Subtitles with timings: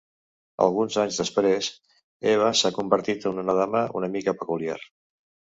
[0.63, 1.69] Alguns anys després,
[2.33, 4.83] Eva s'ha convertit en una dama una mica peculiar.